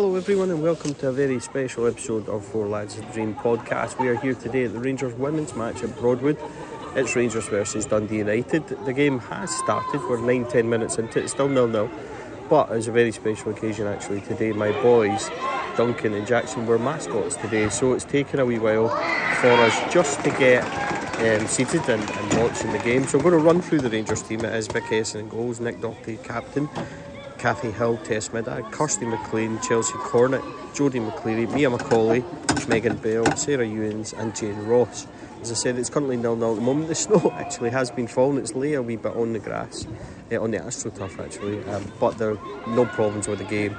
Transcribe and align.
Hello, 0.00 0.14
everyone, 0.14 0.48
and 0.52 0.62
welcome 0.62 0.94
to 0.94 1.08
a 1.08 1.12
very 1.12 1.40
special 1.40 1.88
episode 1.88 2.28
of 2.28 2.44
Four 2.44 2.68
Lads 2.68 2.98
of 2.98 3.12
Dream 3.12 3.34
podcast. 3.34 3.98
We 3.98 4.06
are 4.06 4.14
here 4.14 4.34
today 4.34 4.66
at 4.66 4.72
the 4.72 4.78
Rangers 4.78 5.12
women's 5.14 5.56
match 5.56 5.82
at 5.82 5.96
Broadwood. 5.96 6.38
It's 6.94 7.16
Rangers 7.16 7.48
versus 7.48 7.84
Dundee 7.84 8.18
United. 8.18 8.68
The 8.68 8.92
game 8.92 9.18
has 9.18 9.50
started. 9.50 10.00
We're 10.02 10.20
9 10.20 10.46
10 10.46 10.70
minutes 10.70 10.98
into 10.98 11.18
it, 11.18 11.24
it's 11.24 11.32
still 11.32 11.48
nil 11.48 11.66
nil. 11.66 11.90
But 12.48 12.70
it's 12.70 12.86
a 12.86 12.92
very 12.92 13.10
special 13.10 13.50
occasion 13.50 13.88
actually 13.88 14.20
today. 14.20 14.52
My 14.52 14.70
boys, 14.70 15.30
Duncan 15.76 16.14
and 16.14 16.28
Jackson, 16.28 16.64
were 16.64 16.78
mascots 16.78 17.34
today, 17.34 17.68
so 17.68 17.94
it's 17.94 18.04
taken 18.04 18.38
a 18.38 18.46
wee 18.46 18.60
while 18.60 18.90
for 19.40 19.50
us 19.50 19.92
just 19.92 20.22
to 20.22 20.30
get 20.30 20.62
um, 21.18 21.44
seated 21.48 21.82
and, 21.88 22.08
and 22.08 22.34
watching 22.40 22.70
the 22.70 22.78
game. 22.78 23.02
So 23.02 23.18
I'm 23.18 23.24
going 23.24 23.36
to 23.36 23.44
run 23.44 23.60
through 23.60 23.80
the 23.80 23.90
Rangers 23.90 24.22
team. 24.22 24.44
It 24.44 24.54
is 24.54 24.68
Vic 24.68 24.84
Esson 24.84 25.16
in 25.16 25.28
goals, 25.28 25.58
Nick 25.58 25.80
Docherty 25.80 26.22
captain. 26.22 26.68
Kathy 27.38 27.70
Hill, 27.70 27.96
Tess 27.98 28.30
Middag, 28.30 28.70
Kirsty 28.72 29.06
McLean, 29.06 29.60
Chelsea 29.60 29.94
Cornet, 29.94 30.42
Jodie 30.74 31.00
McCleary, 31.00 31.52
Mia 31.52 31.70
McAulay, 31.70 32.24
Megan 32.68 32.96
Bell, 32.96 33.24
Sarah 33.36 33.64
Ewens, 33.64 34.12
and 34.18 34.34
Jane 34.34 34.58
Ross. 34.66 35.06
As 35.40 35.52
I 35.52 35.54
said, 35.54 35.78
it's 35.78 35.88
currently 35.88 36.16
nil 36.16 36.34
nil 36.34 36.50
at 36.50 36.56
the 36.56 36.62
moment. 36.62 36.88
The 36.88 36.96
snow 36.96 37.32
actually 37.38 37.70
has 37.70 37.90
been 37.92 38.08
falling. 38.08 38.38
It's 38.38 38.54
lay 38.54 38.74
a 38.74 38.82
wee 38.82 38.96
bit 38.96 39.14
on 39.14 39.32
the 39.32 39.38
grass, 39.38 39.86
uh, 40.32 40.42
on 40.42 40.50
the 40.50 40.58
AstroTurf 40.58 41.24
actually, 41.24 41.64
um, 41.70 41.92
but 42.00 42.18
there 42.18 42.32
are 42.32 42.68
no 42.68 42.84
problems 42.86 43.28
with 43.28 43.38
the 43.38 43.44
game 43.44 43.76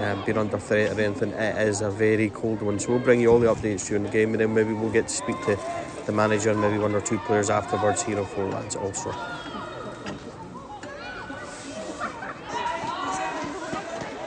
um, 0.00 0.22
being 0.26 0.36
under 0.36 0.58
threat 0.58 0.96
or 0.96 1.00
anything. 1.00 1.30
It 1.30 1.66
is 1.66 1.80
a 1.80 1.90
very 1.90 2.28
cold 2.28 2.60
one, 2.60 2.78
so 2.78 2.90
we'll 2.90 2.98
bring 2.98 3.20
you 3.20 3.30
all 3.30 3.38
the 3.38 3.52
updates 3.52 3.88
during 3.88 4.02
the 4.02 4.10
game, 4.10 4.32
and 4.32 4.40
then 4.40 4.52
maybe 4.52 4.74
we'll 4.74 4.92
get 4.92 5.08
to 5.08 5.14
speak 5.14 5.40
to 5.46 5.58
the 6.04 6.12
manager 6.12 6.50
and 6.50 6.60
maybe 6.60 6.78
one 6.78 6.94
or 6.94 7.00
two 7.00 7.18
players 7.20 7.48
afterwards 7.48 8.02
here 8.02 8.18
on 8.18 8.26
Four 8.26 8.54
also. 8.54 9.37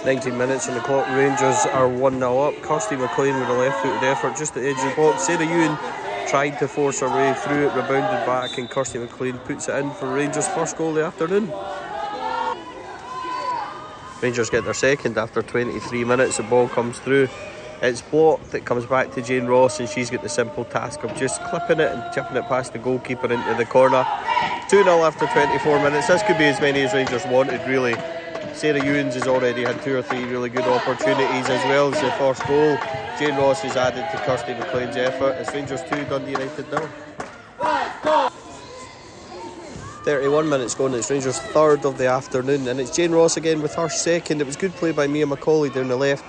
19 0.06 0.36
minutes 0.36 0.68
on 0.68 0.74
the 0.74 0.82
clock. 0.82 1.08
Rangers 1.10 1.66
are 1.74 1.88
1 1.88 2.18
0 2.18 2.40
up. 2.40 2.56
Kirsty 2.64 2.96
McLean 2.96 3.40
with 3.40 3.48
a 3.50 3.54
left 3.54 3.84
footed 3.84 4.04
effort 4.04 4.36
just 4.36 4.58
at 4.58 4.64
the 4.64 4.70
edge 4.70 4.78
of 4.78 4.90
the 4.90 4.96
box. 4.96 5.28
Sarah 5.28 5.46
Ewens 5.46 5.78
tried 6.28 6.58
to 6.58 6.68
force 6.68 7.02
her 7.02 7.10
way 7.10 7.36
through 7.36 7.68
it, 7.68 7.76
rebounded 7.76 8.26
back, 8.26 8.58
and 8.58 8.68
Kirsty 8.68 8.98
McLean 8.98 9.38
puts 9.40 9.70
it 9.70 9.76
in 9.76 9.92
for 9.92 10.12
Rangers' 10.12 10.48
first 10.48 10.76
goal 10.76 10.90
of 10.90 10.96
the 10.96 11.06
afternoon. 11.06 11.54
Rangers 14.24 14.50
get 14.50 14.64
their 14.64 14.74
second 14.74 15.18
after 15.20 15.44
23 15.44 16.04
minutes. 16.04 16.38
The 16.38 16.44
ball 16.44 16.68
comes 16.68 16.98
through. 16.98 17.28
It's 17.84 18.02
blocked. 18.02 18.56
It 18.56 18.66
comes 18.66 18.88
back 18.88 19.12
to 19.12 19.22
Jane 19.22 19.46
Ross, 19.46 19.80
and 19.80 19.88
she's 19.88 20.10
got 20.10 20.24
the 20.24 20.30
simple 20.30 20.66
task 20.66 21.04
of 21.04 21.16
just 21.16 21.44
clipping 21.44 21.80
it 21.80 21.92
and 21.92 22.12
chipping 22.14 22.38
it 22.38 22.46
past 22.46 22.74
the 22.74 22.80
goalkeeper 22.80 23.32
into 23.32 23.54
the 23.56 23.66
corner. 23.66 24.06
2 24.70 24.84
0 24.84 25.04
after 25.04 25.28
24 25.28 25.84
minutes. 25.84 26.08
This 26.08 26.24
could 26.24 26.40
be 26.40 26.46
as 26.46 26.60
many 26.60 26.82
as 26.82 26.94
Rangers 26.94 27.26
wanted, 27.28 27.62
really. 27.68 27.96
Sarah 28.54 28.80
Ewens 28.80 29.14
has 29.14 29.28
already 29.28 29.64
had 29.64 29.82
two 29.82 29.98
or 29.98 30.02
three 30.02 30.24
really 30.26 30.50
good 30.50 30.66
opportunities 30.66 31.50
as 31.50 31.64
well 31.66 31.94
as 31.94 32.00
the 32.02 32.12
first 32.12 32.46
goal. 32.48 32.78
Jane 33.18 33.36
Ross 33.36 33.62
has 33.62 33.76
added 33.76 34.06
to 34.12 34.18
Kirsty 34.26 34.54
McLean's 34.54 34.98
effort. 34.98 35.32
It's 35.40 35.54
Rangers 35.54 35.82
2, 35.90 36.06
Dundee 36.06 36.32
United 36.32 36.72
now. 36.72 36.90
31 40.04 40.50
minutes 40.50 40.74
gone, 40.74 40.96
it's 40.96 41.12
Rangers' 41.12 41.40
third 41.40 41.86
of 41.86 41.98
the 41.98 42.08
afternoon, 42.08 42.68
and 42.68 42.80
it's 42.80 42.96
Jane 42.96 43.12
Ross 43.12 43.38
again 43.38 43.62
with 43.62 43.76
her 43.76 43.88
second. 43.88 44.42
It 44.42 44.48
was 44.48 44.56
good 44.56 44.74
play 44.74 44.92
by 44.92 45.06
Mia 45.06 45.28
McAulay 45.28 45.72
down 45.72 45.90
the 45.90 45.96
left. 45.96 46.26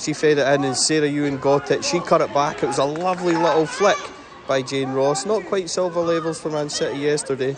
She 0.00 0.12
fed 0.12 0.38
it 0.38 0.46
in, 0.46 0.64
and 0.64 0.76
Sarah 0.76 1.08
Ewens 1.08 1.40
got 1.40 1.70
it. 1.72 1.84
She 1.84 1.98
cut 1.98 2.20
it 2.20 2.32
back. 2.32 2.62
It 2.62 2.66
was 2.66 2.78
a 2.78 2.84
lovely 2.84 3.34
little 3.34 3.66
flick 3.66 3.98
by 4.46 4.62
Jane 4.62 4.92
Ross. 4.92 5.26
Not 5.26 5.44
quite 5.46 5.68
Silva 5.68 6.00
levels 6.00 6.40
for 6.40 6.50
Man 6.50 6.70
City 6.70 7.00
yesterday, 7.00 7.56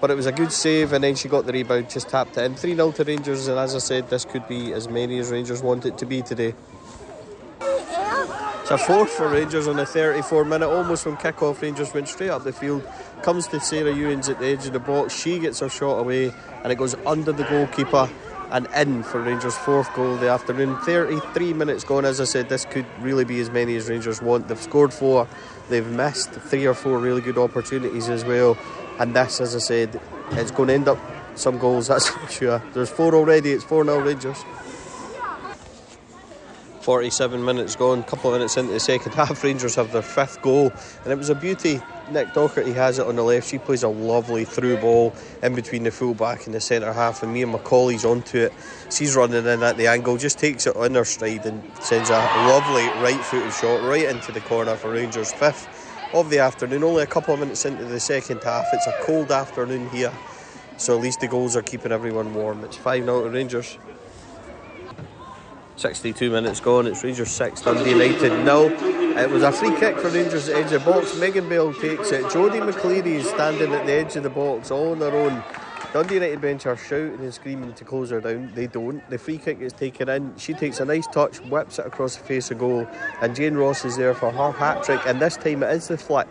but 0.00 0.10
it 0.10 0.14
was 0.14 0.26
a 0.26 0.32
good 0.32 0.52
save, 0.52 0.92
and 0.92 1.02
then 1.02 1.14
she 1.14 1.28
got 1.28 1.46
the 1.46 1.52
rebound, 1.52 1.90
just 1.90 2.08
tapped 2.08 2.36
it 2.36 2.44
in. 2.44 2.54
3 2.54 2.74
0 2.74 2.92
to 2.92 3.04
Rangers, 3.04 3.48
and 3.48 3.58
as 3.58 3.74
I 3.74 3.78
said, 3.78 4.10
this 4.10 4.24
could 4.24 4.46
be 4.48 4.72
as 4.72 4.88
many 4.88 5.18
as 5.18 5.30
Rangers 5.30 5.62
want 5.62 5.86
it 5.86 5.98
to 5.98 6.06
be 6.06 6.22
today. 6.22 6.54
It's 7.60 8.70
a 8.72 8.78
fourth 8.78 9.10
for 9.10 9.28
Rangers 9.28 9.68
on 9.68 9.76
the 9.76 9.86
34 9.86 10.44
minute, 10.44 10.68
almost 10.68 11.04
from 11.04 11.16
kick 11.16 11.40
off. 11.40 11.62
Rangers 11.62 11.94
went 11.94 12.08
straight 12.08 12.30
up 12.30 12.42
the 12.42 12.52
field, 12.52 12.82
comes 13.22 13.46
to 13.48 13.60
Sarah 13.60 13.92
Ewens 13.92 14.28
at 14.28 14.40
the 14.40 14.46
edge 14.46 14.66
of 14.66 14.72
the 14.72 14.80
box. 14.80 15.16
She 15.16 15.38
gets 15.38 15.60
her 15.60 15.68
shot 15.68 16.00
away, 16.00 16.32
and 16.64 16.72
it 16.72 16.74
goes 16.74 16.96
under 17.06 17.30
the 17.30 17.44
goalkeeper 17.44 18.10
and 18.50 18.66
in 18.74 19.02
for 19.02 19.20
Rangers' 19.20 19.56
fourth 19.56 19.92
goal 19.94 20.14
of 20.14 20.20
the 20.20 20.28
afternoon. 20.28 20.76
33 20.78 21.52
minutes 21.52 21.84
gone, 21.84 22.04
as 22.04 22.20
I 22.20 22.24
said, 22.24 22.48
this 22.48 22.64
could 22.64 22.86
really 23.00 23.24
be 23.24 23.40
as 23.40 23.50
many 23.50 23.76
as 23.76 23.88
Rangers 23.88 24.22
want. 24.22 24.48
They've 24.48 24.60
scored 24.60 24.92
four, 24.92 25.28
they've 25.68 25.86
missed 25.86 26.30
three 26.30 26.66
or 26.66 26.74
four 26.74 26.98
really 26.98 27.20
good 27.20 27.38
opportunities 27.38 28.08
as 28.08 28.24
well. 28.24 28.56
And 28.98 29.14
this, 29.14 29.40
as 29.40 29.54
I 29.54 29.58
said, 29.58 30.00
it's 30.32 30.50
going 30.50 30.68
to 30.68 30.74
end 30.74 30.88
up 30.88 30.98
some 31.34 31.58
goals, 31.58 31.86
that's 31.88 32.08
for 32.08 32.28
sure. 32.30 32.62
There's 32.72 32.90
four 32.90 33.14
already, 33.14 33.52
it's 33.52 33.64
4 33.64 33.84
0 33.84 34.00
Rangers. 34.00 34.44
47 36.80 37.44
minutes 37.44 37.74
gone, 37.74 37.98
a 37.98 38.02
couple 38.04 38.30
of 38.30 38.38
minutes 38.38 38.56
into 38.56 38.72
the 38.72 38.78
second 38.78 39.12
half, 39.14 39.42
Rangers 39.42 39.74
have 39.74 39.90
their 39.90 40.02
fifth 40.02 40.40
goal, 40.40 40.72
and 41.02 41.12
it 41.12 41.18
was 41.18 41.30
a 41.30 41.34
beauty. 41.34 41.80
Nick 42.12 42.28
Docherty 42.28 42.72
has 42.74 43.00
it 43.00 43.06
on 43.08 43.16
the 43.16 43.24
left. 43.24 43.48
She 43.48 43.58
plays 43.58 43.82
a 43.82 43.88
lovely 43.88 44.44
through 44.44 44.76
ball 44.76 45.12
in 45.42 45.56
between 45.56 45.82
the 45.82 45.90
full 45.90 46.14
back 46.14 46.46
and 46.46 46.54
the 46.54 46.60
centre 46.60 46.92
half, 46.92 47.24
and 47.24 47.34
Mia 47.34 47.46
McAulay's 47.46 48.04
onto 48.04 48.38
it. 48.38 48.52
She's 48.92 49.16
running 49.16 49.44
in 49.44 49.64
at 49.64 49.76
the 49.76 49.88
angle, 49.88 50.16
just 50.16 50.38
takes 50.38 50.68
it 50.68 50.76
on 50.76 50.94
her 50.94 51.04
stride 51.04 51.44
and 51.44 51.60
sends 51.80 52.08
a 52.08 52.12
lovely 52.12 52.84
right 53.02 53.20
footed 53.20 53.52
shot 53.52 53.82
right 53.82 54.04
into 54.04 54.30
the 54.30 54.40
corner 54.42 54.76
for 54.76 54.92
Rangers' 54.92 55.32
fifth 55.32 55.85
of 56.12 56.30
the 56.30 56.38
afternoon. 56.38 56.84
Only 56.84 57.02
a 57.02 57.06
couple 57.06 57.34
of 57.34 57.40
minutes 57.40 57.64
into 57.64 57.84
the 57.84 58.00
second 58.00 58.42
half. 58.42 58.66
It's 58.72 58.86
a 58.86 58.94
cold 59.02 59.32
afternoon 59.32 59.88
here, 59.90 60.12
so 60.76 60.96
at 60.96 61.02
least 61.02 61.20
the 61.20 61.28
goals 61.28 61.56
are 61.56 61.62
keeping 61.62 61.92
everyone 61.92 62.34
warm. 62.34 62.64
It's 62.64 62.76
5 62.76 63.04
0 63.04 63.24
to 63.24 63.30
Rangers. 63.30 63.78
62 65.76 66.30
minutes 66.30 66.58
gone, 66.60 66.86
it's 66.86 67.04
Rangers 67.04 67.30
6, 67.30 67.60
Dundee 67.60 67.90
United 67.90 68.44
nil. 68.44 68.72
It 69.18 69.28
was 69.28 69.42
a 69.42 69.52
free 69.52 69.76
kick 69.78 69.98
for 69.98 70.08
Rangers 70.08 70.48
at 70.48 70.54
the 70.54 70.60
edge 70.60 70.72
of 70.72 70.84
the 70.84 70.90
box. 70.90 71.18
Megan 71.18 71.48
Bell 71.48 71.72
takes 71.74 72.12
it. 72.12 72.24
Jodie 72.24 72.66
McCleary 72.66 73.06
is 73.06 73.28
standing 73.28 73.72
at 73.74 73.84
the 73.84 73.92
edge 73.92 74.16
of 74.16 74.22
the 74.22 74.30
box 74.30 74.70
all 74.70 74.92
on 74.92 75.00
her 75.00 75.14
own. 75.14 75.42
Dundee 75.92 76.14
United 76.14 76.40
bench 76.40 76.66
are 76.66 76.76
shouting 76.76 77.20
and 77.20 77.32
screaming 77.32 77.72
to 77.74 77.84
close 77.84 78.10
her 78.10 78.20
down. 78.20 78.52
They 78.54 78.66
don't. 78.66 79.08
The 79.08 79.18
free 79.18 79.38
kick 79.38 79.60
is 79.60 79.72
taken 79.72 80.08
in. 80.08 80.36
She 80.36 80.52
takes 80.52 80.80
a 80.80 80.84
nice 80.84 81.06
touch, 81.06 81.38
whips 81.40 81.78
it 81.78 81.86
across 81.86 82.16
the 82.16 82.24
face 82.24 82.50
of 82.50 82.58
goal, 82.58 82.86
and 83.22 83.34
Jane 83.34 83.54
Ross 83.54 83.84
is 83.84 83.96
there 83.96 84.14
for 84.14 84.30
her 84.30 84.52
hat 84.52 84.82
trick. 84.82 85.00
And 85.06 85.20
this 85.20 85.36
time 85.36 85.62
it 85.62 85.70
is 85.74 85.88
the 85.88 85.96
flick, 85.96 86.28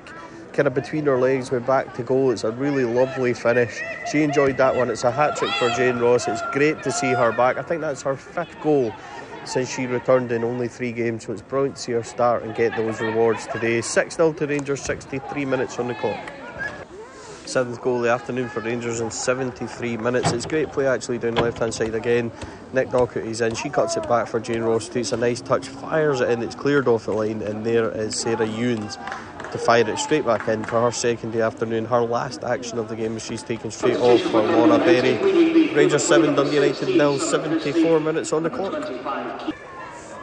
kind 0.54 0.68
of 0.68 0.74
between 0.74 1.06
her 1.06 1.20
legs, 1.20 1.52
went 1.52 1.66
back 1.66 1.94
to 1.96 2.04
goal. 2.04 2.32
It's 2.32 2.44
a 2.44 2.52
really 2.52 2.86
lovely 2.86 3.34
finish. 3.34 3.82
She 4.12 4.24
enjoyed 4.24 4.58
that 4.58 4.76
one. 4.76 4.90
It's 4.90 5.04
a 5.04 5.12
hat 5.12 5.36
trick 5.36 5.52
for 5.52 5.70
Jane 5.72 6.00
Ross. 6.00 6.28
It's 6.28 6.42
great 6.52 6.84
to 6.84 6.92
see 6.92 7.14
her 7.14 7.32
back. 7.32 7.58
I 7.58 7.62
think 7.62 7.82
that's 7.82 8.04
her 8.04 8.16
fifth 8.16 8.60
goal 8.62 8.94
since 9.46 9.70
she 9.70 9.86
returned 9.86 10.32
in 10.32 10.44
only 10.44 10.68
three 10.68 10.92
games, 10.92 11.26
so 11.26 11.34
it's 11.34 11.42
brilliant 11.42 11.76
to 11.76 11.82
see 11.82 11.92
her 11.94 12.04
start 12.04 12.44
and 12.44 12.56
get 12.56 12.76
those 12.76 13.00
rewards 13.00 13.48
today. 13.48 13.82
6 13.82 14.16
0 14.16 14.34
to 14.34 14.48
Rangers, 14.48 14.82
63 14.82 15.46
minutes 15.46 15.80
on 15.80 15.88
the 15.88 15.96
clock. 15.96 16.35
Seventh 17.56 17.80
goal 17.80 17.96
of 17.96 18.04
the 18.04 18.10
afternoon 18.10 18.50
for 18.50 18.60
Rangers 18.60 19.00
in 19.00 19.10
73 19.10 19.96
minutes. 19.96 20.34
It's 20.34 20.46
great 20.46 20.74
play 20.74 20.88
actually 20.88 21.20
down 21.20 21.36
the 21.36 21.42
left 21.42 21.60
hand 21.60 21.74
side 21.74 21.96
again. 21.96 22.30
Nick 22.74 22.90
Docherty's 22.90 23.40
in, 23.40 23.56
she 23.56 23.70
cuts 23.70 23.96
it 23.96 24.06
back 24.10 24.28
for 24.28 24.42
Jane 24.42 24.64
Ross. 24.64 24.94
It's 24.94 25.14
a 25.14 25.16
nice 25.16 25.40
touch, 25.40 25.70
fires 25.70 26.20
it 26.20 26.30
in, 26.32 26.44
it's 26.44 26.54
cleared 26.54 26.90
off 26.90 27.06
the 27.06 27.14
line, 27.14 27.42
and 27.42 27.66
there 27.66 27.90
is 27.92 28.20
Sarah 28.20 28.46
Ewens 28.46 28.98
to 29.54 29.58
fire 29.58 29.90
it 29.90 29.98
straight 30.00 30.26
back 30.26 30.50
in 30.50 30.66
for 30.66 30.82
her 30.82 30.92
second 30.92 31.32
the 31.32 31.44
afternoon. 31.44 31.86
Her 31.86 32.02
last 32.02 32.44
action 32.44 32.78
of 32.78 32.90
the 32.90 32.96
game 32.98 33.18
she's 33.20 33.42
taken 33.42 33.72
straight 33.72 34.00
off 34.00 34.20
for 34.20 34.42
Laura 34.42 34.78
Berry. 34.78 35.74
Rangers 35.74 36.04
7, 36.04 36.36
Dundee 36.36 36.56
United 36.56 36.90
nil, 36.90 37.18
74 37.20 38.02
minutes 38.02 38.34
on 38.34 38.44
the 38.44 38.50
clock. 38.50 39.54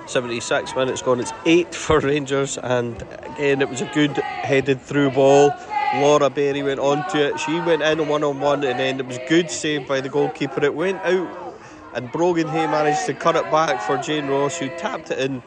76 0.07 0.77
minutes 0.77 1.01
gone, 1.01 1.19
it's 1.19 1.33
8 1.47 1.75
for 1.75 1.99
Rangers, 2.01 2.59
and 2.59 3.01
again 3.23 3.63
it 3.63 3.71
was 3.71 3.81
a 3.81 3.91
good 3.95 4.19
headed 4.19 4.83
through 4.83 5.13
ball. 5.13 5.51
Laura 5.95 6.31
Berry 6.31 6.63
went 6.63 6.81
on 6.81 7.09
to 7.11 7.29
it, 7.29 7.39
she 7.41 7.61
went 7.61 7.83
in 7.83 8.09
one 8.09 8.25
on 8.25 8.41
one, 8.41 8.65
and 8.65 8.79
then 8.79 9.01
it 9.01 9.07
was 9.07 9.19
good 9.29 9.51
save 9.51 9.87
by 9.87 10.01
the 10.01 10.09
goalkeeper. 10.09 10.65
It 10.65 10.75
went 10.75 11.01
out, 11.03 11.55
and 11.95 12.11
Brogan 12.11 12.49
Hay 12.49 12.67
managed 12.67 13.07
to 13.07 13.15
cut 13.15 13.37
it 13.37 13.51
back 13.51 13.83
for 13.83 13.99
Jane 13.99 14.27
Ross, 14.27 14.59
who 14.59 14.69
tapped 14.79 15.11
it 15.11 15.19
in 15.19 15.43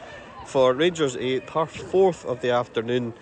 for 0.45 0.73
Rangers 0.73 1.17
8, 1.17 1.49
her 1.49 1.65
fourth 1.65 2.25
of 2.25 2.41
the 2.41 2.51
afternoon 2.51 3.13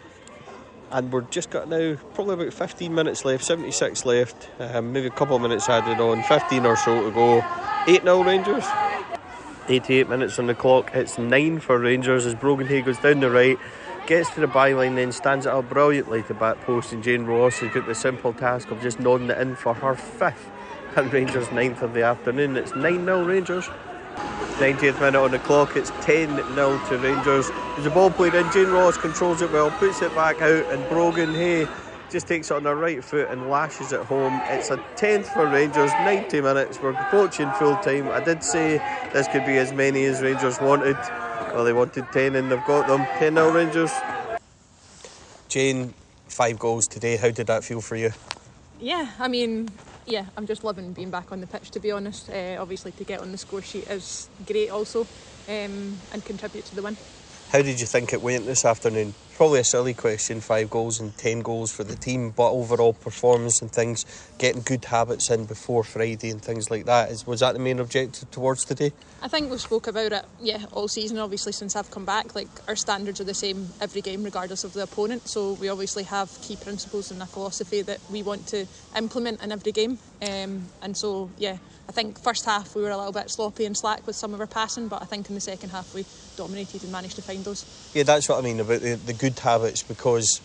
and 0.93 1.11
we're 1.11 1.21
just 1.21 1.49
got 1.49 1.67
now 1.67 1.95
probably 2.13 2.35
about 2.35 2.53
15 2.53 2.93
minutes 2.93 3.25
left, 3.25 3.43
76 3.43 4.05
left, 4.05 4.49
um, 4.59 4.93
maybe 4.93 5.07
a 5.07 5.11
couple 5.11 5.35
of 5.35 5.41
minutes 5.41 5.67
added 5.67 5.99
on, 5.99 6.21
15 6.23 6.65
or 6.65 6.77
so 6.77 7.03
to 7.03 7.11
go. 7.11 7.43
8 7.87 8.03
0 8.03 8.23
Rangers. 8.23 8.63
88 9.67 10.09
minutes 10.09 10.37
on 10.37 10.47
the 10.47 10.53
clock. 10.53 10.91
It's 10.93 11.17
9 11.17 11.59
for 11.59 11.79
Rangers 11.79 12.25
as 12.25 12.35
Brogan 12.35 12.67
Hay 12.67 12.81
goes 12.81 12.99
down 12.99 13.21
the 13.21 13.31
right, 13.31 13.57
gets 14.07 14.29
to 14.31 14.41
the 14.41 14.47
byline, 14.47 14.95
then 14.95 15.11
stands 15.11 15.45
it 15.45 15.51
up 15.51 15.69
brilliantly 15.69 16.23
to 16.23 16.33
back 16.33 16.59
post. 16.61 16.93
And 16.93 17.03
Jane 17.03 17.25
Ross 17.25 17.59
has 17.59 17.73
got 17.73 17.85
the 17.85 17.95
simple 17.95 18.33
task 18.33 18.71
of 18.71 18.81
just 18.81 18.99
nodding 18.99 19.29
it 19.29 19.37
in 19.37 19.55
for 19.55 19.73
her 19.73 19.95
fifth 19.95 20.49
and 20.95 21.11
Rangers' 21.11 21.51
ninth 21.51 21.81
of 21.81 21.93
the 21.93 22.03
afternoon. 22.03 22.57
It's 22.57 22.75
9 22.75 23.05
0 23.05 23.23
Rangers. 23.25 23.69
90th 24.57 24.99
minute 24.99 25.19
on 25.19 25.31
the 25.31 25.39
clock, 25.39 25.75
it's 25.75 25.89
10 26.01 26.35
0 26.53 26.81
to 26.87 26.97
Rangers. 26.99 27.49
There's 27.75 27.87
a 27.87 27.89
ball 27.89 28.11
played 28.11 28.35
in, 28.35 28.49
Jane 28.51 28.69
Ross 28.69 28.97
controls 28.97 29.41
it 29.41 29.51
well, 29.51 29.71
puts 29.71 30.01
it 30.01 30.13
back 30.13 30.41
out, 30.41 30.65
and 30.71 30.87
Brogan 30.89 31.33
Hay 31.33 31.67
just 32.11 32.27
takes 32.27 32.51
it 32.51 32.53
on 32.53 32.63
her 32.65 32.75
right 32.75 33.03
foot 33.03 33.29
and 33.29 33.49
lashes 33.49 33.91
it 33.91 34.01
home. 34.01 34.39
It's 34.45 34.69
a 34.69 34.77
10th 34.95 35.33
for 35.33 35.47
Rangers, 35.47 35.91
90 35.91 36.41
minutes. 36.41 36.79
We're 36.79 36.91
approaching 36.91 37.51
full 37.53 37.75
time. 37.77 38.07
I 38.09 38.23
did 38.23 38.43
say 38.43 38.77
this 39.11 39.27
could 39.29 39.45
be 39.45 39.57
as 39.57 39.73
many 39.73 40.05
as 40.05 40.21
Rangers 40.21 40.61
wanted. 40.61 40.97
Well, 41.51 41.63
they 41.63 41.73
wanted 41.73 42.11
10 42.11 42.35
and 42.35 42.51
they've 42.51 42.63
got 42.63 42.87
them. 42.87 43.07
10 43.17 43.35
0 43.35 43.51
Rangers. 43.51 44.03
Jane, 45.49 45.93
five 46.27 46.57
goals 46.57 46.87
today. 46.87 47.17
How 47.17 47.29
did 47.29 47.47
that 47.47 47.63
feel 47.63 47.81
for 47.81 47.95
you? 47.95 48.11
Yeah, 48.79 49.07
I 49.19 49.27
mean, 49.27 49.69
yeah, 50.05 50.25
I'm 50.35 50.47
just 50.47 50.63
loving 50.63 50.93
being 50.93 51.09
back 51.09 51.31
on 51.31 51.41
the 51.41 51.47
pitch, 51.47 51.71
to 51.71 51.79
be 51.79 51.91
honest. 51.91 52.29
Uh, 52.29 52.57
obviously, 52.59 52.91
to 52.93 53.03
get 53.03 53.21
on 53.21 53.31
the 53.31 53.37
score 53.37 53.61
sheet 53.61 53.87
is 53.87 54.29
great 54.45 54.69
also 54.69 55.01
um, 55.47 55.97
and 56.11 56.25
contribute 56.25 56.65
to 56.65 56.75
the 56.75 56.81
win. 56.81 56.97
How 57.51 57.61
did 57.61 57.79
you 57.79 57.85
think 57.85 58.13
it 58.13 58.21
went 58.21 58.45
this 58.45 58.65
afternoon? 58.65 59.13
Probably 59.35 59.59
a 59.59 59.63
silly 59.63 59.95
question, 59.95 60.41
five 60.41 60.69
goals 60.69 60.99
and 60.99 61.17
ten 61.17 61.41
goals 61.41 61.71
for 61.71 61.83
the 61.83 61.95
team, 61.95 62.29
but 62.29 62.51
overall 62.51 62.93
performance 62.93 63.63
and 63.63 63.71
things, 63.71 64.05
getting 64.37 64.61
good 64.61 64.85
habits 64.85 65.31
in 65.31 65.45
before 65.45 65.83
Friday 65.83 66.29
and 66.29 66.39
things 66.39 66.69
like 66.69 66.85
that. 66.85 67.09
Is 67.09 67.25
was 67.25 67.39
that 67.39 67.53
the 67.53 67.59
main 67.59 67.79
objective 67.79 68.29
towards 68.29 68.63
today? 68.63 68.91
I 69.23 69.27
think 69.27 69.49
we 69.49 69.57
spoke 69.57 69.87
about 69.87 70.11
it, 70.11 70.25
yeah, 70.39 70.65
all 70.71 70.87
season. 70.87 71.17
Obviously, 71.17 71.51
since 71.51 71.75
I've 71.75 71.89
come 71.89 72.05
back, 72.05 72.35
like 72.35 72.47
our 72.67 72.75
standards 72.75 73.19
are 73.21 73.23
the 73.23 73.33
same 73.33 73.69
every 73.81 74.01
game, 74.01 74.23
regardless 74.23 74.63
of 74.63 74.73
the 74.73 74.83
opponent. 74.83 75.27
So 75.27 75.53
we 75.53 75.67
obviously 75.67 76.03
have 76.03 76.29
key 76.41 76.55
principles 76.55 77.09
and 77.09 77.21
a 77.21 77.25
philosophy 77.25 77.81
that 77.81 77.99
we 78.11 78.21
want 78.21 78.45
to 78.47 78.67
implement 78.95 79.41
in 79.41 79.51
every 79.51 79.71
game. 79.71 79.97
Um, 80.23 80.63
and 80.81 80.95
so, 80.95 81.29
yeah, 81.37 81.57
I 81.89 81.91
think 81.91 82.17
first 82.19 82.45
half 82.45 82.75
we 82.75 82.81
were 82.81 82.91
a 82.91 82.97
little 82.97 83.11
bit 83.11 83.29
sloppy 83.29 83.65
and 83.65 83.75
slack 83.75 84.07
with 84.07 84.15
some 84.15 84.33
of 84.33 84.39
our 84.39 84.47
passing, 84.47 84.87
but 84.87 85.01
I 85.01 85.05
think 85.05 85.27
in 85.27 85.35
the 85.35 85.41
second 85.41 85.69
half 85.69 85.93
we 85.93 86.05
dominated 86.37 86.83
and 86.83 86.91
managed 86.91 87.15
to 87.17 87.21
find 87.21 87.43
those. 87.43 87.65
Yeah, 87.93 88.03
that's 88.03 88.29
what 88.29 88.39
I 88.39 88.41
mean 88.41 88.59
about 88.59 88.81
the, 88.81 88.95
the 88.95 89.13
good 89.13 89.37
habits 89.39 89.83
because 89.83 90.39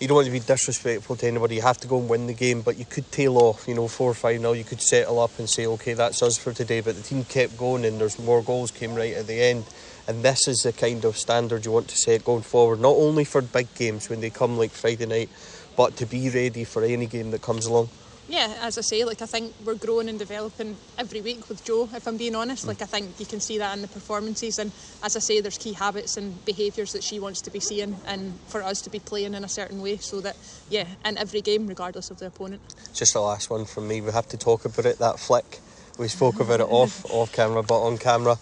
you 0.00 0.08
don't 0.08 0.14
want 0.16 0.26
to 0.26 0.32
be 0.32 0.40
disrespectful 0.40 1.16
to 1.16 1.26
anybody. 1.26 1.56
You 1.56 1.62
have 1.62 1.78
to 1.78 1.88
go 1.88 1.98
and 1.98 2.08
win 2.08 2.26
the 2.26 2.34
game, 2.34 2.62
but 2.62 2.78
you 2.78 2.84
could 2.84 3.10
tail 3.12 3.36
off, 3.36 3.68
you 3.68 3.74
know, 3.74 3.88
four 3.88 4.10
or 4.10 4.14
five 4.14 4.40
now. 4.40 4.52
You 4.52 4.64
could 4.64 4.80
settle 4.80 5.18
up 5.18 5.38
and 5.38 5.48
say, 5.50 5.66
okay, 5.66 5.92
that's 5.92 6.22
us 6.22 6.38
for 6.38 6.52
today. 6.52 6.80
But 6.80 6.96
the 6.96 7.02
team 7.02 7.24
kept 7.24 7.58
going, 7.58 7.84
and 7.84 8.00
there's 8.00 8.18
more 8.18 8.42
goals 8.42 8.70
came 8.70 8.94
right 8.94 9.14
at 9.14 9.26
the 9.26 9.40
end. 9.40 9.64
And 10.08 10.22
this 10.22 10.48
is 10.48 10.58
the 10.58 10.72
kind 10.72 11.04
of 11.04 11.16
standard 11.16 11.64
you 11.64 11.72
want 11.72 11.88
to 11.88 11.96
set 11.96 12.24
going 12.24 12.42
forward, 12.42 12.80
not 12.80 12.96
only 12.96 13.24
for 13.24 13.40
big 13.40 13.72
games 13.74 14.08
when 14.08 14.20
they 14.20 14.30
come 14.30 14.58
like 14.58 14.72
Friday 14.72 15.06
night, 15.06 15.30
but 15.76 15.96
to 15.96 16.06
be 16.06 16.28
ready 16.28 16.64
for 16.64 16.82
any 16.82 17.06
game 17.06 17.30
that 17.30 17.42
comes 17.42 17.66
along 17.66 17.88
yeah, 18.28 18.54
as 18.62 18.78
I 18.78 18.80
say, 18.80 19.04
like 19.04 19.20
I 19.22 19.26
think 19.26 19.52
we're 19.64 19.74
growing 19.74 20.08
and 20.08 20.18
developing 20.18 20.76
every 20.98 21.20
week 21.20 21.48
with 21.48 21.64
Jo. 21.64 21.88
If 21.92 22.06
I'm 22.06 22.16
being 22.16 22.34
honest, 22.34 22.66
like 22.66 22.80
I 22.80 22.86
think 22.86 23.18
you 23.20 23.26
can 23.26 23.40
see 23.40 23.58
that 23.58 23.74
in 23.76 23.82
the 23.82 23.88
performances, 23.88 24.58
and 24.58 24.72
as 25.02 25.16
I 25.16 25.20
say, 25.20 25.40
there's 25.40 25.58
key 25.58 25.72
habits 25.72 26.16
and 26.16 26.44
behaviours 26.44 26.92
that 26.92 27.04
she 27.04 27.20
wants 27.20 27.40
to 27.42 27.50
be 27.50 27.60
seeing, 27.60 27.96
and 28.06 28.38
for 28.46 28.62
us 28.62 28.80
to 28.82 28.90
be 28.90 28.98
playing 28.98 29.34
in 29.34 29.44
a 29.44 29.48
certain 29.48 29.82
way, 29.82 29.98
so 29.98 30.20
that 30.20 30.36
yeah, 30.70 30.86
in 31.04 31.18
every 31.18 31.42
game, 31.42 31.66
regardless 31.66 32.10
of 32.10 32.18
the 32.18 32.26
opponent. 32.26 32.62
Just 32.94 33.12
the 33.12 33.20
last 33.20 33.50
one 33.50 33.64
from 33.64 33.88
me. 33.88 34.00
We 34.00 34.12
have 34.12 34.28
to 34.28 34.36
talk 34.36 34.64
about 34.64 34.86
it. 34.86 34.98
That 34.98 35.18
flick. 35.18 35.60
We 35.98 36.08
spoke 36.08 36.40
about 36.40 36.60
it 36.60 36.68
off 36.68 37.04
off 37.10 37.32
camera, 37.32 37.62
but 37.62 37.80
on 37.80 37.98
camera. 37.98 38.36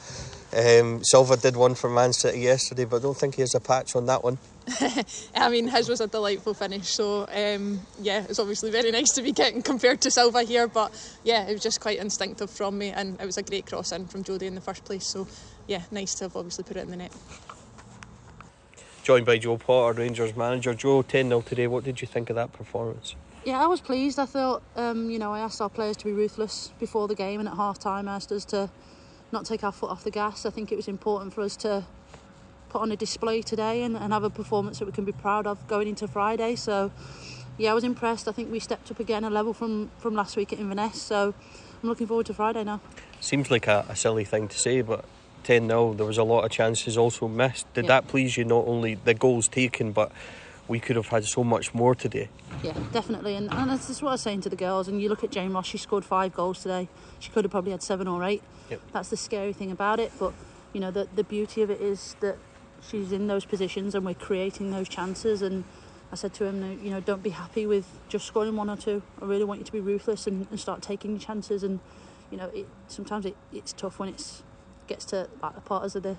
Um, 0.55 1.03
Silva 1.03 1.37
did 1.37 1.57
one 1.57 1.75
for 1.75 1.89
Man 1.89 2.13
City 2.13 2.41
yesterday, 2.41 2.85
but 2.85 2.97
I 2.97 3.01
don't 3.01 3.17
think 3.17 3.37
he 3.37 3.41
has 3.41 3.55
a 3.55 3.61
patch 3.61 3.97
on 3.97 4.05
that 4.07 4.23
one. 4.23 4.37
I 5.35 5.49
mean, 5.49 5.67
his 5.69 5.89
was 5.89 6.03
a 6.03 6.07
delightful 6.07 6.53
finish. 6.53 6.89
So 6.89 7.27
um, 7.29 7.81
yeah, 8.01 8.25
it's 8.29 8.39
obviously 8.39 8.71
very 8.71 8.91
nice 8.91 9.13
to 9.13 9.23
be 9.23 9.33
getting 9.33 9.63
compared 9.63 10.03
to 10.03 10.11
Silva 10.11 10.43
here. 10.43 10.69
But 10.69 10.93
yeah, 11.25 11.47
it 11.49 11.53
was 11.53 11.63
just 11.63 11.81
quite 11.81 11.99
instinctive 11.99 12.51
from 12.51 12.77
me, 12.77 12.91
and 12.91 13.19
it 13.19 13.25
was 13.25 13.39
a 13.39 13.43
great 13.43 13.67
cross 13.67 13.93
in 13.93 14.07
from 14.07 14.25
Jodie 14.25 14.43
in 14.43 14.55
the 14.55 14.61
first 14.61 14.85
place. 14.85 15.07
So 15.07 15.27
yeah, 15.67 15.83
nice 15.91 16.15
to 16.17 16.25
have 16.25 16.37
obviously 16.37 16.65
put 16.65 16.77
it 16.77 16.81
in 16.81 16.91
the 16.91 16.97
net. 16.97 17.13
Joined 19.03 19.27
by 19.27 19.39
Jo 19.39 19.57
Potter, 19.57 19.99
Rangers 19.99 20.37
manager. 20.37 20.75
Jo, 20.75 21.03
10 21.03 21.29
0 21.29 21.41
today. 21.41 21.67
What 21.67 21.83
did 21.83 22.01
you 22.03 22.07
think 22.07 22.31
of 22.31 22.37
that 22.37 22.53
performance? 22.53 23.17
Yeah, 23.45 23.61
I 23.61 23.67
was 23.67 23.81
pleased. 23.81 24.21
I 24.21 24.27
thought, 24.27 24.63
um, 24.77 25.11
you 25.11 25.19
know, 25.19 25.33
I 25.33 25.41
asked 25.41 25.61
our 25.61 25.69
players 25.69 25.97
to 25.97 26.05
be 26.05 26.13
ruthless 26.13 26.73
before 26.79 27.09
the 27.09 27.17
game, 27.17 27.41
and 27.41 27.49
at 27.49 27.57
half 27.57 27.79
time, 27.81 28.09
I 28.09 28.15
asked 28.15 28.31
us 28.31 28.45
to 28.47 28.71
not 29.33 29.47
take 29.47 29.65
our 29.65 29.73
foot 29.73 29.91
off 29.91 30.05
the 30.05 30.11
gas. 30.11 30.47
I 30.47 30.51
think 30.51 30.73
it 30.73 30.77
was 30.77 30.89
important 30.89 31.33
for 31.33 31.43
us 31.43 31.57
to 31.59 31.85
put 32.69 32.81
on 32.83 32.93
a 32.93 32.97
display 32.97 33.43
today 33.43 33.83
and, 33.83 33.97
and 33.97 34.13
have 34.13 34.25
a 34.25 34.31
performance 34.31 34.79
that 34.79 34.87
we 34.87 34.93
can 34.93 35.05
be 35.05 35.13
proud 35.13 35.47
of 35.47 35.67
going 35.67 35.89
into 35.89 36.09
Friday. 36.09 36.57
So, 36.57 36.91
yeah, 37.59 37.71
I 37.71 37.75
was 37.75 37.85
impressed. 37.85 38.29
I 38.29 38.33
think 38.33 38.51
we 38.51 38.59
stepped 38.59 38.91
up 38.91 39.01
again 39.01 39.25
a 39.25 39.31
level 39.31 39.53
from, 39.53 39.91
from 39.99 40.15
last 40.15 40.37
week 40.37 40.53
at 40.53 40.59
Inverness. 40.59 41.01
So, 41.01 41.35
I'm 41.83 41.89
looking 41.89 42.07
forward 42.07 42.27
to 42.27 42.35
Friday 42.35 42.65
now. 42.65 42.81
Seems 43.21 43.51
like 43.51 43.67
a, 43.67 43.85
a 43.89 43.97
silly 43.97 44.25
thing 44.25 44.49
to 44.49 44.59
say, 44.59 44.83
but 44.83 45.05
10 45.45 45.69
0, 45.69 45.95
there 45.95 46.07
was 46.07 46.19
a 46.19 46.25
lot 46.25 46.45
of 46.45 46.51
chances 46.51 46.97
also 46.97 47.29
missed. 47.29 47.73
Did 47.75 47.85
yeah. 47.85 47.89
that 47.89 48.09
please 48.09 48.37
you, 48.37 48.45
not 48.45 48.67
only 48.67 48.95
the 48.95 49.15
goals 49.15 49.49
taken, 49.49 49.93
but 49.93 50.13
we 50.69 50.81
could 50.81 50.97
have 50.97 51.09
had 51.09 51.25
so 51.25 51.43
much 51.45 51.75
more 51.75 51.95
today? 51.95 52.29
Yeah, 52.63 52.77
definitely. 52.93 53.37
And, 53.37 53.53
and 53.53 53.71
that's 53.71 54.01
what 54.01 54.11
I 54.11 54.13
was 54.13 54.21
saying 54.21 54.43
to 54.43 54.49
the 54.49 54.57
girls. 54.57 54.89
And 54.89 55.01
you 55.03 55.09
look 55.09 55.25
at 55.25 55.31
Jane 55.31 55.53
Ross, 55.53 55.67
she 55.67 55.79
scored 55.79 56.05
five 56.05 56.33
goals 56.33 56.63
today. 56.63 56.89
She 57.19 57.31
could 57.31 57.45
have 57.45 57.51
probably 57.51 57.73
had 57.73 57.83
seven 57.83 58.07
or 58.07 58.25
eight. 58.25 58.43
Yep. 58.71 58.81
That's 58.93 59.09
the 59.09 59.17
scary 59.17 59.53
thing 59.53 59.71
about 59.71 60.01
it. 60.01 60.13
But, 60.19 60.33
you 60.73 60.81
know, 60.81 60.91
the, 60.91 61.09
the 61.15 61.25
beauty 61.25 61.63
of 61.63 61.71
it 61.71 61.81
is 61.81 62.17
that 62.21 62.39
she's 62.89 63.13
in 63.13 63.27
those 63.27 63.45
positions 63.45 63.95
and 63.95 64.05
we're 64.05 64.15
creating 64.15 64.71
those 64.71 64.89
chances. 64.89 65.43
And 65.43 65.65
I 66.13 66.15
said 66.15 66.35
to 66.35 66.45
him, 66.45 66.81
you 66.83 66.91
know, 66.91 67.01
don't 67.01 67.23
be 67.23 67.31
happy 67.31 67.67
with 67.67 67.87
just 68.09 68.27
scoring 68.27 68.57
one 68.57 68.71
or 68.71 68.77
two. 68.77 69.03
I 69.21 69.25
really 69.25 69.45
want 69.45 69.61
you 69.61 69.65
to 69.65 69.73
be 69.73 69.81
ruthless 69.81 70.27
and, 70.27 70.47
and 70.51 70.61
start 70.61 70.83
taking 70.83 71.19
chances. 71.19 71.63
And 71.63 71.81
you 72.33 72.39
know, 72.39 72.51
it, 72.55 72.67
sometimes 72.89 73.27
it, 73.27 73.37
it's 73.53 73.73
tough 73.73 73.99
when 73.99 74.09
it's 74.09 74.43
gets 74.89 75.05
to 75.05 75.29
like 75.41 75.55
the 75.55 75.61
parts 75.61 75.95
of 75.95 76.03
the 76.03 76.17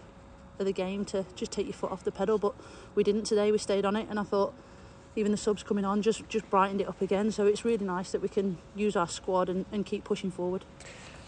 of 0.59 0.65
the 0.65 0.73
game 0.73 1.05
to 1.05 1.25
just 1.35 1.51
take 1.51 1.65
your 1.65 1.73
foot 1.73 1.91
off 1.91 2.03
the 2.03 2.11
pedal. 2.11 2.37
But 2.37 2.53
we 2.95 3.03
didn't 3.03 3.23
today. 3.23 3.51
We 3.51 3.57
stayed 3.57 3.85
on 3.85 3.95
it, 3.95 4.07
and 4.09 4.19
I 4.19 4.23
thought 4.23 4.53
even 5.15 5.31
the 5.31 5.37
subs 5.37 5.63
coming 5.63 5.85
on 5.85 6.01
just 6.01 6.27
just 6.29 6.49
brightened 6.49 6.81
it 6.81 6.87
up 6.87 7.01
again. 7.01 7.31
So 7.31 7.45
it's 7.45 7.65
really 7.65 7.85
nice 7.85 8.11
that 8.11 8.21
we 8.21 8.29
can 8.29 8.57
use 8.75 8.95
our 8.95 9.07
squad 9.07 9.49
and, 9.49 9.65
and 9.71 9.85
keep 9.85 10.03
pushing 10.03 10.31
forward. 10.31 10.65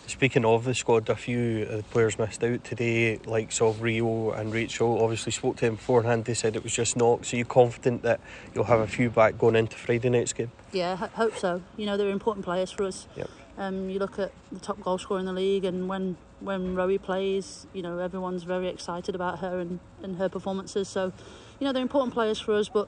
Speaking 0.07 0.45
of 0.45 0.65
the 0.65 0.75
squad, 0.75 1.09
a 1.09 1.15
few 1.15 1.63
of 1.63 1.77
the 1.77 1.83
players 1.83 2.19
missed 2.19 2.43
out 2.43 2.63
today, 2.63 3.17
like 3.25 3.59
of 3.59 3.81
Rio 3.81 4.31
and 4.31 4.53
Rachel. 4.53 5.01
Obviously, 5.03 5.31
spoke 5.31 5.57
to 5.57 5.65
him 5.65 5.75
beforehand. 5.75 6.25
They 6.25 6.35
said 6.35 6.55
it 6.55 6.63
was 6.63 6.75
just 6.75 6.95
knocks. 6.95 7.33
Are 7.33 7.37
you 7.37 7.45
confident 7.45 8.03
that 8.03 8.19
you'll 8.53 8.65
have 8.65 8.81
a 8.81 8.87
few 8.87 9.09
back 9.09 9.39
going 9.39 9.55
into 9.55 9.75
Friday 9.75 10.09
night's 10.09 10.31
game? 10.31 10.51
Yeah, 10.71 10.91
I 11.01 11.07
hope 11.07 11.35
so. 11.35 11.63
You 11.75 11.87
know, 11.87 11.97
they're 11.97 12.09
important 12.09 12.45
players 12.45 12.69
for 12.69 12.83
us. 12.83 13.07
Yep. 13.15 13.29
Um, 13.57 13.89
you 13.89 13.97
look 13.97 14.19
at 14.19 14.31
the 14.51 14.59
top 14.59 14.79
goal 14.79 14.99
scorer 14.99 15.19
in 15.19 15.25
the 15.25 15.33
league, 15.33 15.65
and 15.65 15.89
when 15.89 16.17
when 16.45 16.75
Rowie 16.75 17.01
plays, 17.01 17.67
you 17.73 17.81
know 17.81 17.97
everyone's 17.97 18.43
very 18.43 18.67
excited 18.67 19.15
about 19.15 19.39
her 19.39 19.59
and, 19.59 19.79
and 20.03 20.17
her 20.17 20.29
performances. 20.29 20.87
So, 20.87 21.11
you 21.59 21.65
know, 21.65 21.73
they're 21.73 21.81
important 21.81 22.13
players 22.13 22.39
for 22.39 22.53
us, 22.53 22.69
but 22.69 22.87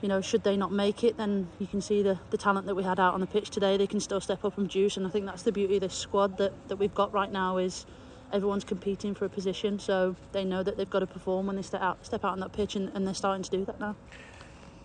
you 0.00 0.08
know, 0.08 0.20
should 0.20 0.44
they 0.44 0.56
not 0.56 0.70
make 0.70 1.02
it, 1.02 1.16
then 1.16 1.48
you 1.58 1.66
can 1.66 1.80
see 1.80 2.02
the, 2.02 2.18
the 2.30 2.38
talent 2.38 2.66
that 2.66 2.74
we 2.74 2.84
had 2.84 3.00
out 3.00 3.14
on 3.14 3.20
the 3.20 3.26
pitch 3.26 3.50
today. 3.50 3.76
They 3.76 3.86
can 3.86 3.98
still 4.00 4.20
step 4.20 4.44
up 4.44 4.56
and 4.56 4.68
juice, 4.68 4.96
and 4.96 5.06
I 5.06 5.10
think 5.10 5.26
that's 5.26 5.42
the 5.42 5.52
beauty 5.52 5.76
of 5.76 5.80
this 5.80 5.94
squad 5.94 6.38
that, 6.38 6.52
that 6.68 6.76
we've 6.76 6.94
got 6.94 7.12
right 7.12 7.30
now 7.30 7.58
is 7.58 7.84
everyone's 8.32 8.64
competing 8.64 9.14
for 9.14 9.24
a 9.24 9.28
position, 9.28 9.78
so 9.78 10.14
they 10.32 10.44
know 10.44 10.62
that 10.62 10.76
they've 10.76 10.88
got 10.88 11.00
to 11.00 11.06
perform 11.06 11.46
when 11.46 11.56
they 11.56 11.62
step 11.62 11.82
out 11.82 12.04
step 12.04 12.24
out 12.24 12.32
on 12.32 12.40
that 12.40 12.52
pitch, 12.52 12.76
and, 12.76 12.90
and 12.94 13.06
they're 13.06 13.14
starting 13.14 13.42
to 13.42 13.50
do 13.50 13.64
that 13.64 13.80
now. 13.80 13.96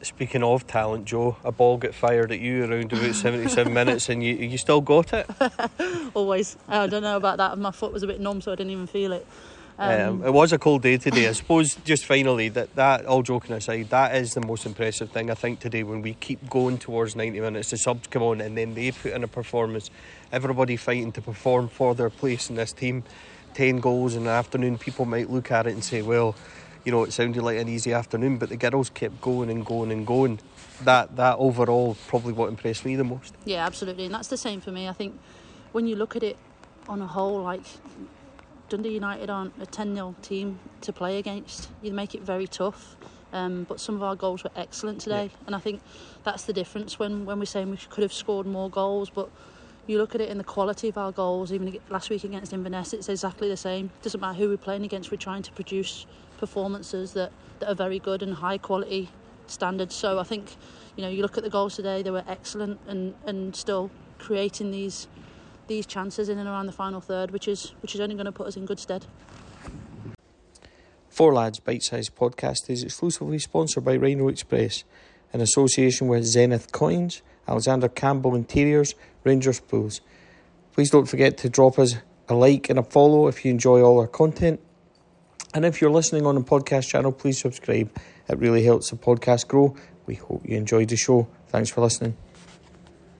Speaking 0.04 0.44
of 0.44 0.68
talent, 0.68 1.06
Jo, 1.06 1.38
a 1.44 1.52
ball 1.52 1.78
got 1.78 1.96
fired 1.96 2.32
at 2.32 2.40
you 2.40 2.66
around 2.66 2.92
about 2.92 3.16
77 3.16 3.74
minutes, 3.74 4.10
and 4.10 4.22
you 4.24 4.36
you 4.36 4.58
still 4.58 4.82
got 4.82 5.14
it. 5.14 5.30
Always. 6.14 6.58
I 6.68 6.88
don't 6.88 7.04
know 7.04 7.18
about 7.18 7.38
that. 7.38 7.58
My 7.58 7.72
foot 7.72 7.94
was 7.94 8.04
a 8.04 8.08
bit 8.08 8.20
numb, 8.20 8.42
so 8.42 8.52
I 8.52 8.56
didn't 8.56 8.72
even 8.72 8.88
feel 8.88 9.14
it. 9.14 9.26
Um, 9.80 10.22
um, 10.22 10.24
it 10.24 10.34
was 10.34 10.54
a 10.54 10.60
cold 10.60 10.84
day 10.84 10.98
today. 10.98 11.28
I 11.28 11.32
suppose 11.32 11.76
just 11.84 12.06
finally 12.06 12.50
that 12.50 12.76
that 12.76 13.06
all 13.06 13.24
joking 13.24 13.56
aside, 13.56 13.90
that 13.90 14.16
is 14.16 14.34
the 14.34 14.42
most 14.42 14.66
impressive 14.66 15.10
thing 15.10 15.32
I 15.32 15.34
think 15.34 15.60
today 15.60 15.84
when 15.84 16.02
we 16.02 16.14
keep 16.16 16.48
going 16.50 16.78
towards 16.78 17.16
ninety 17.16 17.40
minutes. 17.40 17.72
The 17.72 17.78
subs 17.78 18.08
come 18.08 18.24
on 18.24 18.42
and 18.42 18.58
then 18.58 18.76
they 18.76 18.92
put 18.92 19.14
in 19.14 19.24
a 19.24 19.28
performance. 19.28 19.90
Everybody 20.32 20.76
fighting 20.76 21.12
to 21.14 21.22
perform 21.22 21.70
for 21.70 21.96
their 21.96 22.10
place 22.10 22.50
in 22.50 22.56
this 22.56 22.74
team. 22.74 23.04
Ten 23.54 23.80
goals 23.80 24.16
in 24.16 24.26
the 24.26 24.32
afternoon. 24.32 24.78
People 24.78 25.06
might 25.06 25.30
look 25.30 25.52
at 25.52 25.66
it 25.66 25.74
and 25.74 25.84
say, 25.84 26.02
well, 26.02 26.36
you 26.84 26.92
know, 26.92 27.04
it 27.04 27.14
sounded 27.14 27.42
like 27.42 27.58
an 27.58 27.70
easy 27.70 27.94
afternoon, 27.94 28.38
but 28.38 28.50
the 28.50 28.58
girls 28.58 28.90
kept 28.90 29.22
going 29.22 29.50
and 29.50 29.66
going 29.66 29.92
and 29.92 30.06
going. 30.06 30.40
That 30.82 31.16
that 31.16 31.38
overall 31.38 31.96
probably 32.08 32.34
what 32.34 32.50
impressed 32.50 32.86
me 32.86 32.96
the 32.96 33.04
most. 33.04 33.34
Yeah, 33.46 33.66
absolutely, 33.66 34.06
and 34.06 34.14
that's 34.14 34.28
the 34.28 34.38
same 34.38 34.60
for 34.60 34.72
me. 34.72 34.90
I 34.90 34.94
think 34.94 35.20
when 35.72 35.88
you 35.88 35.96
look 35.96 36.16
at 36.16 36.24
it 36.24 36.38
on 36.90 37.02
a 37.02 37.08
whole, 37.08 37.42
like 37.42 37.62
Dundee 38.70 38.90
United 38.90 39.30
aren't 39.30 39.54
a 39.62 39.66
10 39.66 39.96
0 39.96 40.16
team 40.22 40.60
to 40.82 40.92
play 40.92 41.18
against. 41.20 41.70
You 41.82 41.94
make 41.94 42.16
it 42.16 42.22
very 42.22 42.48
tough. 42.48 42.96
Um, 43.32 43.66
but 43.68 43.80
some 43.80 43.96
of 43.96 44.04
our 44.04 44.16
goals 44.16 44.44
were 44.44 44.52
excellent 44.56 45.02
today, 45.02 45.32
yeah. 45.32 45.46
and 45.48 45.56
I 45.56 45.60
think 45.60 45.82
that's 46.24 46.44
the 46.44 46.54
difference 46.54 47.00
when, 47.00 47.26
when 47.26 47.40
we're 47.40 47.46
saying 47.46 47.72
we 47.72 47.78
could 47.78 48.04
have 48.04 48.14
scored 48.14 48.46
more 48.46 48.70
goals. 48.70 49.10
But 49.10 49.32
you 49.88 49.98
look 49.98 50.16
at 50.16 50.22
it 50.22 50.30
in 50.30 50.38
the 50.38 50.44
quality 50.44 50.90
of 50.90 50.98
our 50.98 51.12
goals, 51.12 51.52
even 51.52 51.78
last 51.90 52.10
week 52.10 52.24
against 52.24 52.54
Inverness, 52.54 52.94
it's 52.94 53.10
exactly 53.10 53.50
the 53.50 53.58
same. 53.58 53.88
It 54.00 54.04
doesn't 54.04 54.22
matter 54.22 54.38
who 54.38 54.50
we're 54.50 54.58
playing 54.58 54.84
against, 54.84 55.12
we're 55.12 55.18
trying 55.18 55.44
to 55.44 55.52
produce 55.52 56.06
performances 56.38 57.14
that, 57.14 57.32
that 57.60 57.70
are 57.70 57.76
very 57.76 58.00
good 58.00 58.24
and 58.24 58.36
high 58.36 58.58
quality 58.58 59.10
standards. 59.48 59.96
So 59.96 60.20
I 60.20 60.24
think, 60.24 60.56
you 60.96 61.04
know, 61.04 61.10
you 61.10 61.22
look 61.22 61.38
at 61.38 61.44
the 61.44 61.50
goals 61.50 61.76
today, 61.76 62.02
they 62.02 62.12
were 62.12 62.24
excellent 62.28 62.80
and, 62.88 63.14
and 63.26 63.56
still 63.56 63.92
creating 64.20 64.72
these 64.72 65.08
these 65.68 65.86
chances 65.86 66.28
in 66.28 66.38
and 66.38 66.48
around 66.48 66.66
the 66.66 66.74
final 66.74 67.00
third, 67.00 67.32
which 67.32 67.48
is 67.48 67.74
which 67.82 67.96
is 67.96 68.02
only 68.02 68.16
going 68.16 68.26
to 68.26 68.32
put 68.32 68.48
us 68.48 68.58
in 68.58 68.66
good 68.66 68.80
stead. 68.80 69.06
Four 71.10 71.34
Lads 71.34 71.60
Bite 71.60 71.84
Size 71.84 72.10
Podcast 72.10 72.70
is 72.70 72.84
exclusively 72.84 73.40
sponsored 73.40 73.86
by 73.86 73.96
Rhino 73.96 74.28
Express. 74.28 74.84
In 75.34 75.42
association 75.42 76.08
with 76.08 76.24
Zenith 76.24 76.72
Coins, 76.72 77.22
Alexander 77.48 77.90
Campbell 77.90 78.36
Interiors, 78.36 78.96
Rangers 79.24 79.60
Pools. 79.60 80.02
Please 80.74 80.90
don't 80.90 81.06
forget 81.06 81.38
to 81.40 81.50
drop 81.50 81.78
us 81.78 81.96
a 82.30 82.34
like 82.34 82.70
and 82.70 82.80
a 82.80 82.84
follow 82.84 83.28
if 83.28 83.44
you 83.44 83.52
enjoy 83.52 83.82
all 83.82 84.00
our 84.00 84.08
content. 84.08 84.60
And 85.54 85.66
if 85.66 85.82
you're 85.82 85.92
listening 85.92 86.26
on 86.26 86.36
the 86.36 86.42
podcast 86.42 86.88
channel, 86.88 87.12
please 87.12 87.40
subscribe. 87.40 87.96
It 88.28 88.40
really 88.40 88.64
helps 88.64 88.90
the 88.90 88.96
podcast 88.96 89.48
grow. 89.48 89.76
We 90.06 90.16
hope 90.16 90.48
you 90.48 90.58
enjoyed 90.58 90.90
the 90.90 90.98
show. 90.98 91.28
Thanks 91.48 91.70
for 91.70 91.82
listening. 91.82 92.18